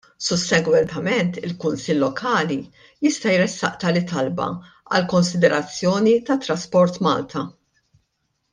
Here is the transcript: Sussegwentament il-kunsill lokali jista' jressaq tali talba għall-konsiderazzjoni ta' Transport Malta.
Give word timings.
Sussegwentament 0.27 1.35
il-kunsill 1.49 1.99
lokali 2.03 2.57
jista' 3.07 3.35
jressaq 3.35 3.77
tali 3.85 4.03
talba 4.13 4.49
għall-konsiderazzjoni 4.55 6.15
ta' 6.31 6.39
Transport 6.49 6.99
Malta. 7.11 7.45